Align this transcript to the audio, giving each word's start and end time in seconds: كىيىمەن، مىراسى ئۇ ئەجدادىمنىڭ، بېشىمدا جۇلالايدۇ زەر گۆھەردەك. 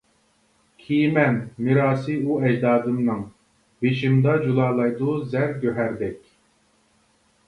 كىيىمەن، 0.83 1.35
مىراسى 1.65 2.15
ئۇ 2.21 2.37
ئەجدادىمنىڭ، 2.47 3.21
بېشىمدا 3.85 4.33
جۇلالايدۇ 4.47 5.11
زەر 5.35 5.53
گۆھەردەك. 5.65 6.33